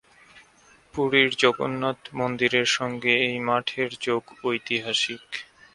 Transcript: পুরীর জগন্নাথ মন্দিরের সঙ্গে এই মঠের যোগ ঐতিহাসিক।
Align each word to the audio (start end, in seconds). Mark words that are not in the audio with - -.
পুরীর 0.93 1.29
জগন্নাথ 1.37 1.99
মন্দিরের 2.13 2.67
সঙ্গে 2.77 3.13
এই 3.27 3.37
মঠের 3.39 3.89
যোগ 4.01 4.23
ঐতিহাসিক। 4.45 5.25